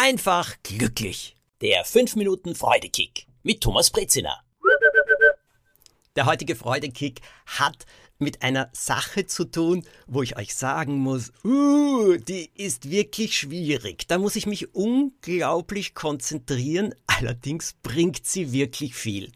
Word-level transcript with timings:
einfach 0.00 0.56
glücklich. 0.62 1.36
Der 1.60 1.84
5 1.84 2.16
Minuten 2.16 2.54
Freudekick 2.54 3.26
mit 3.42 3.60
Thomas 3.60 3.90
Brezina. 3.90 4.40
Der 6.16 6.24
heutige 6.24 6.56
Freudekick 6.56 7.20
hat 7.44 7.84
mit 8.18 8.40
einer 8.40 8.70
Sache 8.72 9.26
zu 9.26 9.44
tun, 9.44 9.86
wo 10.06 10.22
ich 10.22 10.38
euch 10.38 10.54
sagen 10.54 10.96
muss, 10.96 11.32
uh, 11.44 12.16
die 12.16 12.50
ist 12.54 12.90
wirklich 12.90 13.36
schwierig. 13.36 14.08
Da 14.08 14.16
muss 14.16 14.36
ich 14.36 14.46
mich 14.46 14.74
unglaublich 14.74 15.94
konzentrieren, 15.94 16.94
allerdings 17.06 17.74
bringt 17.82 18.24
sie 18.24 18.52
wirklich 18.52 18.94
viel. 18.94 19.30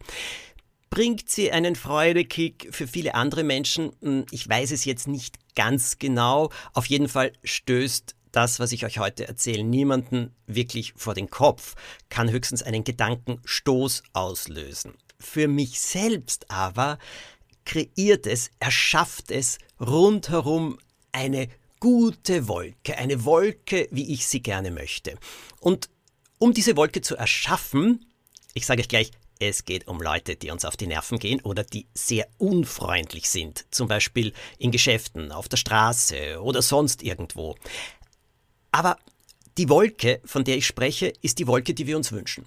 Bringt 0.89 1.29
sie 1.29 1.53
einen 1.53 1.77
Freudekick 1.77 2.69
für 2.71 2.87
viele 2.87 3.15
andere 3.15 3.45
Menschen? 3.45 3.93
Hm, 4.01 4.25
ich 4.31 4.49
weiß 4.49 4.71
es 4.71 4.87
jetzt 4.87 5.09
nicht 5.09 5.37
ganz 5.55 5.99
genau. 5.99 6.51
Auf 6.73 6.87
jeden 6.87 7.09
Fall 7.09 7.33
stößt 7.43 8.15
das, 8.37 8.61
was 8.61 8.73
ich 8.73 8.85
euch 8.85 8.99
heute 8.99 9.29
erzähle, 9.29 9.65
niemanden 9.65 10.35
wirklich 10.47 10.95
vor 10.97 11.15
den 11.15 11.31
Kopf, 11.31 11.75
kann 12.09 12.31
höchstens 12.31 12.63
einen 12.63 12.85
Gedankenstoß 12.85 14.03
auslösen. 14.13 14.95
Für 15.19 15.49
mich 15.49 15.81
selbst 15.81 16.51
aber 16.51 16.99
kreiert 17.65 18.27
es, 18.27 18.51
erschafft 18.61 19.31
es 19.31 19.59
rundherum 19.81 20.79
eine 21.13 21.49
gute 21.81 22.49
Wolke, 22.49 22.99
eine 22.99 23.25
Wolke, 23.25 23.89
wie 23.91 24.13
ich 24.13 24.27
sie 24.27 24.43
gerne 24.43 24.71
möchte. 24.71 25.19
Und 25.61 25.89
um 26.39 26.53
diese 26.53 26.77
Wolke 26.77 27.01
zu 27.01 27.17
erschaffen, 27.17 28.05
ich 28.53 28.67
sage 28.67 28.81
euch 28.81 28.89
gleich, 28.89 29.11
es 29.39 29.65
geht 29.65 29.89
um 29.89 30.01
Leute, 30.01 30.37
die 30.37 30.51
uns 30.51 30.65
auf 30.65 30.77
die 30.77 30.87
Nerven 30.87 31.19
gehen 31.19 31.41
oder 31.41 31.65
die 31.65 31.87
sehr 31.95 32.29
unfreundlich 32.39 33.29
sind, 33.29 33.67
zum 33.71 33.89
Beispiel 33.89 34.33
in 34.59 34.71
Geschäften, 34.71 35.33
auf 35.33 35.49
der 35.49 35.57
Straße 35.57 36.41
oder 36.41 36.63
sonst 36.63 37.03
irgendwo. 37.03 37.57
Aber 38.75 38.99
die 39.57 39.69
Wolke, 39.69 40.21
von 40.25 40.43
der 40.43 40.57
ich 40.57 40.67
spreche, 40.67 41.13
ist 41.23 41.39
die 41.39 41.47
Wolke, 41.47 41.75
die 41.75 41.87
wir 41.87 41.97
uns 41.97 42.11
wünschen. 42.11 42.45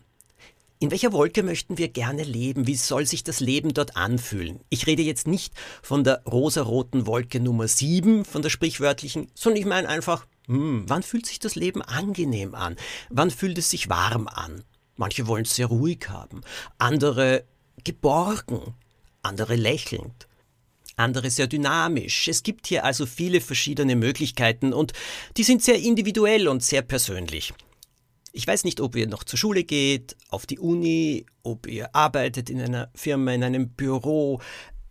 In 0.78 0.92
welcher 0.92 1.14
Wolke 1.14 1.42
möchten 1.42 1.78
wir 1.78 1.88
gerne 1.88 2.24
leben? 2.24 2.68
Wie 2.68 2.76
soll 2.76 3.06
sich 3.06 3.24
das 3.24 3.40
Leben 3.40 3.74
dort 3.74 3.96
anfühlen? 3.96 4.60
Ich 4.68 4.88
rede 4.88 5.04
jetzt 5.04 5.26
nicht 5.26 5.54
von 5.82 6.04
der 6.04 6.22
rosaroten 6.26 7.08
Wolke 7.08 7.40
Nummer 7.40 7.70
7, 7.70 8.26
von 8.26 8.42
der 8.42 8.50
sprichwörtlichen, 8.50 9.32
sondern 9.36 9.62
ich 9.62 9.66
meine 9.66 9.88
einfach, 9.88 10.28
hm, 10.48 10.84
wann 10.88 11.02
fühlt 11.02 11.26
sich 11.26 11.40
das 11.40 11.56
Leben 11.56 11.82
angenehm 11.82 12.56
an? 12.56 12.76
Wann 13.10 13.32
fühlt 13.32 13.58
es 13.58 13.70
sich 13.70 13.88
warm 13.88 14.28
an? 14.28 14.66
Manche 14.98 15.28
wollen 15.28 15.46
es 15.46 15.56
sehr 15.56 15.68
ruhig 15.68 16.10
haben, 16.10 16.42
andere 16.78 17.46
geborgen, 17.86 18.74
andere 19.22 19.56
lächelnd, 19.56 20.27
andere 20.98 21.30
sehr 21.30 21.48
dynamisch. 21.48 22.28
Es 22.28 22.44
gibt 22.44 22.68
hier 22.68 22.84
also 22.84 23.06
viele 23.06 23.40
verschiedene 23.40 23.96
Möglichkeiten 23.96 24.74
und 24.74 24.94
die 25.38 25.44
sind 25.44 25.64
sehr 25.64 25.80
individuell 25.80 26.48
und 26.48 26.64
sehr 26.64 26.82
persönlich. 26.82 27.54
Ich 28.34 28.46
weiß 28.46 28.66
nicht, 28.66 28.82
ob 28.82 28.96
ihr 28.96 29.08
noch 29.08 29.24
zur 29.24 29.40
Schule 29.40 29.64
geht, 29.64 30.16
auf 30.30 30.46
die 30.46 30.60
Uni, 30.60 31.26
ob 31.44 31.68
ihr 31.68 31.96
arbeitet 31.96 32.50
in 32.50 32.62
einer 32.62 32.92
Firma, 32.94 33.32
in 33.32 33.44
einem 33.44 33.70
Büro, 33.70 34.42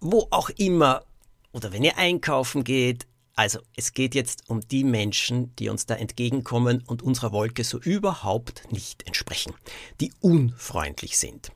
wo 0.01 0.27
auch 0.31 0.51
immer, 0.51 1.05
oder 1.53 1.73
wenn 1.73 1.85
ihr 1.85 1.97
einkaufen 1.99 2.65
geht. 2.65 3.07
Also 3.35 3.61
es 3.77 3.93
geht 3.93 4.15
jetzt 4.15 4.49
um 4.49 4.61
die 4.61 4.83
Menschen, 4.83 5.55
die 5.57 5.69
uns 5.69 5.85
da 5.85 5.95
entgegenkommen 5.95 6.83
und 6.87 7.03
unserer 7.03 7.33
Wolke 7.33 7.65
so 7.65 7.79
überhaupt 7.79 8.63
nicht 8.73 9.07
entsprechen, 9.07 9.55
die 10.01 10.11
unfreundlich 10.21 11.19
sind. 11.19 11.53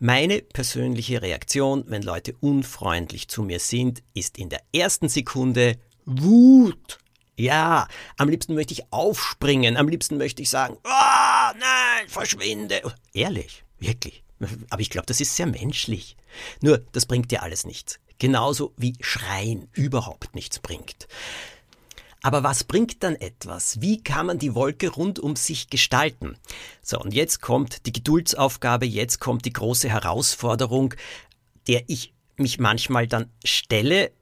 Meine 0.00 0.42
persönliche 0.42 1.22
Reaktion, 1.22 1.82
wenn 1.88 2.02
Leute 2.02 2.32
unfreundlich 2.38 3.26
zu 3.26 3.42
mir 3.42 3.58
sind, 3.58 4.04
ist 4.14 4.38
in 4.38 4.48
der 4.48 4.62
ersten 4.72 5.08
Sekunde 5.08 5.76
Wut. 6.04 6.98
Ja, 7.36 7.88
am 8.16 8.28
liebsten 8.28 8.54
möchte 8.54 8.74
ich 8.74 8.92
aufspringen, 8.92 9.76
am 9.76 9.88
liebsten 9.88 10.16
möchte 10.16 10.40
ich 10.40 10.50
sagen, 10.50 10.76
oh, 10.84 11.56
nein, 11.58 12.06
verschwinde. 12.06 12.80
Ehrlich, 13.12 13.64
wirklich. 13.80 14.22
Aber 14.70 14.80
ich 14.80 14.90
glaube, 14.90 15.06
das 15.06 15.20
ist 15.20 15.34
sehr 15.34 15.46
menschlich. 15.46 16.16
Nur, 16.60 16.78
das 16.92 17.06
bringt 17.06 17.32
dir 17.32 17.42
alles 17.42 17.66
nichts. 17.66 17.98
Genauso 18.18 18.74
wie 18.76 18.94
Schreien 19.00 19.68
überhaupt 19.72 20.36
nichts 20.36 20.60
bringt. 20.60 21.08
Aber 22.22 22.42
was 22.42 22.64
bringt 22.64 23.02
dann 23.02 23.14
etwas? 23.14 23.80
Wie 23.80 24.02
kann 24.02 24.26
man 24.26 24.38
die 24.38 24.54
Wolke 24.54 24.88
rund 24.88 25.18
um 25.18 25.36
sich 25.36 25.70
gestalten? 25.70 26.36
So, 26.82 26.98
und 26.98 27.14
jetzt 27.14 27.40
kommt 27.40 27.86
die 27.86 27.92
Geduldsaufgabe, 27.92 28.86
jetzt 28.86 29.20
kommt 29.20 29.44
die 29.44 29.52
große 29.52 29.88
Herausforderung, 29.88 30.94
der 31.68 31.84
ich 31.86 32.12
mich 32.36 32.58
manchmal 32.58 33.06
dann 33.06 33.30
stelle 33.44 34.12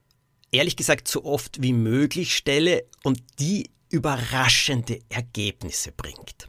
ehrlich 0.56 0.76
gesagt 0.76 1.08
so 1.08 1.24
oft 1.24 1.62
wie 1.62 1.72
möglich 1.72 2.36
stelle 2.36 2.84
und 3.02 3.22
die 3.38 3.70
überraschende 3.90 5.00
Ergebnisse 5.08 5.92
bringt. 5.92 6.48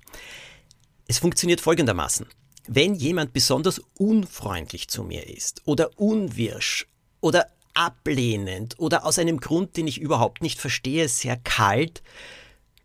Es 1.08 1.20
funktioniert 1.20 1.62
folgendermaßen. 1.62 2.26
Wenn 2.68 2.96
jemand 2.96 3.32
besonders 3.32 3.80
unfreundlich 3.98 4.90
zu 4.90 5.04
mir 5.04 5.28
ist 5.28 5.62
oder 5.66 5.98
unwirsch 5.98 6.88
oder 7.22 7.48
ablehnend 7.78 8.80
oder 8.80 9.06
aus 9.06 9.20
einem 9.20 9.40
Grund, 9.40 9.78
den 9.78 9.88
ich 9.88 10.02
überhaupt 10.02 10.42
nicht 10.42 10.60
verstehe, 10.60 11.08
sehr 11.08 11.38
kalt, 11.38 12.02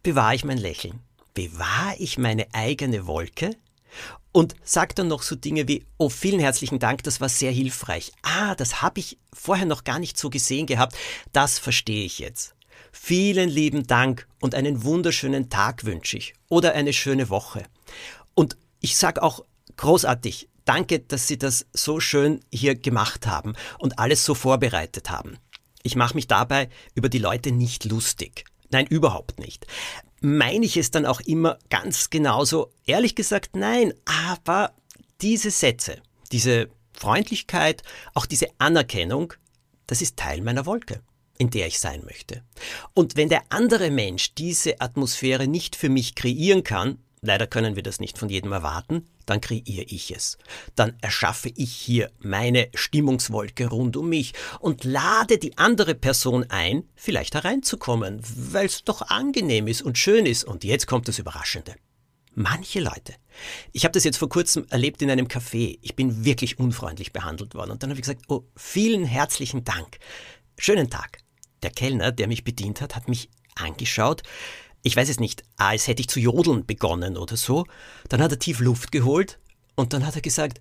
bewahre 0.02 0.34
ich 0.34 0.44
mein 0.44 0.58
Lächeln. 0.58 1.00
Bewahre 1.34 1.96
ich 1.98 2.18
meine 2.18 2.46
eigene 2.52 3.06
Wolke 3.06 3.56
und 4.32 4.54
sagt 4.62 4.98
dann 4.98 5.08
noch 5.08 5.22
so 5.22 5.34
Dinge 5.34 5.66
wie, 5.66 5.86
oh, 5.96 6.10
vielen 6.10 6.40
herzlichen 6.40 6.78
Dank, 6.78 7.02
das 7.04 7.20
war 7.20 7.30
sehr 7.30 7.52
hilfreich. 7.52 8.12
Ah, 8.22 8.54
das 8.54 8.82
habe 8.82 9.00
ich 9.00 9.18
vorher 9.32 9.66
noch 9.66 9.84
gar 9.84 9.98
nicht 9.98 10.18
so 10.18 10.28
gesehen 10.28 10.66
gehabt. 10.66 10.94
Das 11.32 11.58
verstehe 11.58 12.04
ich 12.04 12.18
jetzt. 12.18 12.54
Vielen 12.92 13.48
lieben 13.48 13.86
Dank 13.86 14.28
und 14.40 14.54
einen 14.54 14.84
wunderschönen 14.84 15.48
Tag 15.48 15.84
wünsche 15.84 16.18
ich 16.18 16.34
oder 16.50 16.74
eine 16.74 16.92
schöne 16.92 17.30
Woche. 17.30 17.62
Und 18.34 18.58
ich 18.80 18.96
sage 18.98 19.22
auch 19.22 19.44
großartig, 19.76 20.48
danke, 20.64 21.00
dass 21.00 21.26
Sie 21.26 21.38
das 21.38 21.66
so 21.72 22.00
schön 22.00 22.40
hier 22.52 22.74
gemacht 22.74 23.26
haben 23.26 23.54
und 23.78 23.98
alles 23.98 24.24
so 24.24 24.34
vorbereitet 24.34 25.10
haben. 25.10 25.38
Ich 25.82 25.96
mache 25.96 26.14
mich 26.14 26.28
dabei 26.28 26.68
über 26.94 27.08
die 27.08 27.18
Leute 27.18 27.52
nicht 27.52 27.84
lustig. 27.84 28.44
Nein, 28.70 28.86
überhaupt 28.86 29.38
nicht 29.38 29.66
meine 30.22 30.64
ich 30.64 30.76
es 30.76 30.90
dann 30.90 31.04
auch 31.04 31.20
immer 31.20 31.58
ganz 31.68 32.08
genauso. 32.08 32.72
Ehrlich 32.86 33.14
gesagt, 33.14 33.56
nein, 33.56 33.92
aber 34.04 34.72
diese 35.20 35.50
Sätze, 35.50 36.00
diese 36.30 36.68
Freundlichkeit, 36.92 37.82
auch 38.14 38.26
diese 38.26 38.46
Anerkennung, 38.58 39.34
das 39.86 40.00
ist 40.00 40.16
Teil 40.16 40.40
meiner 40.40 40.64
Wolke, 40.64 41.02
in 41.38 41.50
der 41.50 41.66
ich 41.66 41.80
sein 41.80 42.04
möchte. 42.04 42.44
Und 42.94 43.16
wenn 43.16 43.28
der 43.28 43.42
andere 43.50 43.90
Mensch 43.90 44.34
diese 44.34 44.80
Atmosphäre 44.80 45.48
nicht 45.48 45.74
für 45.74 45.88
mich 45.88 46.14
kreieren 46.14 46.62
kann, 46.62 46.98
leider 47.20 47.48
können 47.48 47.74
wir 47.74 47.82
das 47.82 47.98
nicht 47.98 48.16
von 48.16 48.28
jedem 48.28 48.52
erwarten, 48.52 49.08
dann 49.26 49.40
kreiere 49.40 49.84
ich 49.86 50.14
es. 50.14 50.38
Dann 50.74 50.96
erschaffe 51.00 51.50
ich 51.54 51.72
hier 51.72 52.10
meine 52.18 52.68
Stimmungswolke 52.74 53.68
rund 53.68 53.96
um 53.96 54.08
mich 54.08 54.32
und 54.60 54.84
lade 54.84 55.38
die 55.38 55.56
andere 55.58 55.94
Person 55.94 56.44
ein, 56.48 56.84
vielleicht 56.94 57.34
hereinzukommen, 57.34 58.20
weil 58.36 58.66
es 58.66 58.84
doch 58.84 59.02
angenehm 59.02 59.66
ist 59.66 59.82
und 59.82 59.98
schön 59.98 60.26
ist. 60.26 60.44
Und 60.44 60.64
jetzt 60.64 60.86
kommt 60.86 61.08
das 61.08 61.18
Überraschende. 61.18 61.74
Manche 62.34 62.80
Leute. 62.80 63.14
Ich 63.72 63.84
habe 63.84 63.92
das 63.92 64.04
jetzt 64.04 64.16
vor 64.16 64.28
kurzem 64.28 64.66
erlebt 64.70 65.02
in 65.02 65.10
einem 65.10 65.26
Café. 65.26 65.78
Ich 65.82 65.96
bin 65.96 66.24
wirklich 66.24 66.58
unfreundlich 66.58 67.12
behandelt 67.12 67.54
worden. 67.54 67.72
Und 67.72 67.82
dann 67.82 67.90
habe 67.90 68.00
ich 68.00 68.06
gesagt, 68.06 68.24
oh, 68.28 68.44
vielen 68.56 69.04
herzlichen 69.04 69.64
Dank. 69.64 69.98
Schönen 70.56 70.88
Tag. 70.88 71.18
Der 71.62 71.70
Kellner, 71.70 72.10
der 72.10 72.28
mich 72.28 72.42
bedient 72.42 72.80
hat, 72.80 72.96
hat 72.96 73.08
mich 73.08 73.28
angeschaut, 73.54 74.22
ich 74.82 74.96
weiß 74.96 75.08
es 75.08 75.20
nicht, 75.20 75.44
als 75.56 75.86
hätte 75.86 76.00
ich 76.00 76.08
zu 76.08 76.20
jodeln 76.20 76.66
begonnen 76.66 77.16
oder 77.16 77.36
so. 77.36 77.66
Dann 78.08 78.20
hat 78.20 78.32
er 78.32 78.38
tief 78.38 78.60
Luft 78.60 78.92
geholt 78.92 79.38
und 79.76 79.92
dann 79.92 80.04
hat 80.04 80.16
er 80.16 80.22
gesagt, 80.22 80.60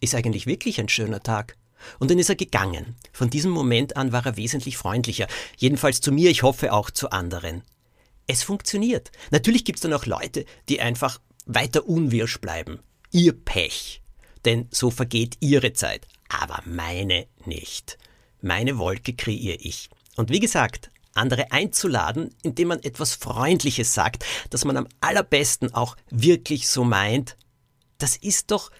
ist 0.00 0.14
eigentlich 0.14 0.46
wirklich 0.46 0.78
ein 0.78 0.88
schöner 0.88 1.22
Tag. 1.22 1.56
Und 1.98 2.10
dann 2.10 2.18
ist 2.18 2.28
er 2.28 2.36
gegangen. 2.36 2.96
Von 3.12 3.30
diesem 3.30 3.50
Moment 3.50 3.96
an 3.96 4.12
war 4.12 4.24
er 4.26 4.36
wesentlich 4.36 4.76
freundlicher. 4.76 5.26
Jedenfalls 5.56 6.00
zu 6.00 6.12
mir, 6.12 6.30
ich 6.30 6.42
hoffe 6.42 6.72
auch 6.72 6.90
zu 6.90 7.10
anderen. 7.10 7.62
Es 8.26 8.42
funktioniert. 8.42 9.10
Natürlich 9.30 9.64
gibt 9.64 9.78
es 9.78 9.82
dann 9.82 9.92
auch 9.92 10.06
Leute, 10.06 10.44
die 10.68 10.80
einfach 10.80 11.20
weiter 11.46 11.86
unwirsch 11.86 12.40
bleiben. 12.40 12.80
Ihr 13.10 13.32
Pech. 13.32 14.02
Denn 14.44 14.68
so 14.70 14.90
vergeht 14.90 15.36
ihre 15.40 15.72
Zeit. 15.72 16.06
Aber 16.28 16.60
meine 16.64 17.26
nicht. 17.44 17.98
Meine 18.40 18.78
Wolke 18.78 19.14
kreiere 19.14 19.58
ich. 19.60 19.88
Und 20.16 20.30
wie 20.30 20.40
gesagt, 20.40 20.90
andere 21.16 21.52
einzuladen, 21.52 22.34
indem 22.42 22.68
man 22.68 22.82
etwas 22.82 23.14
Freundliches 23.14 23.94
sagt, 23.94 24.24
das 24.50 24.64
man 24.64 24.76
am 24.76 24.88
allerbesten 25.00 25.74
auch 25.74 25.96
wirklich 26.10 26.68
so 26.68 26.84
meint, 26.84 27.36
das 27.98 28.16
ist 28.16 28.50
doch 28.50 28.70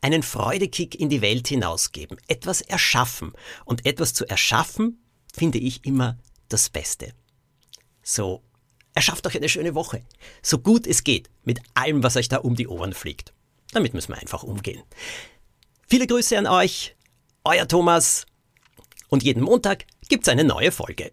einen 0.00 0.22
Freudekick 0.22 0.94
in 0.94 1.08
die 1.08 1.20
Welt 1.20 1.48
hinausgeben, 1.48 2.18
etwas 2.28 2.60
erschaffen. 2.60 3.32
Und 3.64 3.86
etwas 3.86 4.14
zu 4.14 4.26
erschaffen, 4.26 5.02
finde 5.32 5.58
ich 5.58 5.84
immer 5.84 6.18
das 6.48 6.68
Beste. 6.68 7.12
So, 8.02 8.42
erschafft 8.94 9.26
euch 9.26 9.36
eine 9.36 9.48
schöne 9.48 9.74
Woche. 9.74 10.04
So 10.42 10.58
gut 10.58 10.86
es 10.86 11.02
geht, 11.02 11.28
mit 11.44 11.60
allem, 11.74 12.02
was 12.02 12.16
euch 12.16 12.28
da 12.28 12.38
um 12.38 12.54
die 12.54 12.68
Ohren 12.68 12.92
fliegt. 12.92 13.32
Damit 13.72 13.94
müssen 13.94 14.12
wir 14.12 14.18
einfach 14.18 14.42
umgehen. 14.42 14.82
Viele 15.88 16.06
Grüße 16.06 16.38
an 16.38 16.46
euch, 16.46 16.96
euer 17.44 17.66
Thomas. 17.66 18.26
Und 19.08 19.22
jeden 19.22 19.42
Montag 19.42 19.86
gibt's 20.08 20.28
eine 20.28 20.44
neue 20.44 20.72
Folge. 20.72 21.12